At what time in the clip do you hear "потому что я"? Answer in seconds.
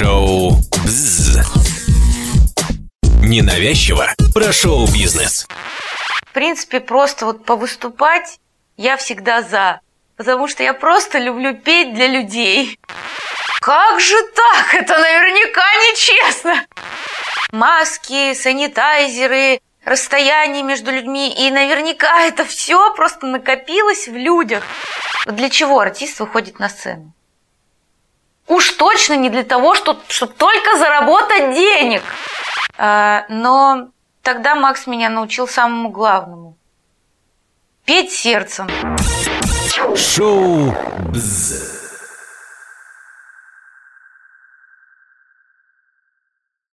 10.16-10.72